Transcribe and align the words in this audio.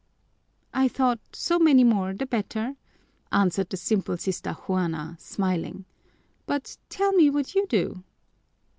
"I 0.73 0.87
thought, 0.87 1.19
so 1.33 1.59
many 1.59 1.83
more 1.83 2.15
the 2.15 2.25
better," 2.25 2.73
answered 3.31 3.69
the 3.69 3.77
simple 3.77 4.17
Sister 4.17 4.53
Juana, 4.53 5.15
smiling. 5.19 5.85
"But 6.47 6.77
tell 6.89 7.11
me 7.13 7.29
what 7.29 7.53
you 7.53 7.67
do." 7.67 8.03